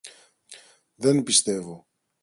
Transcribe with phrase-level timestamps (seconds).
[0.95, 1.87] Δεν πιστεύω.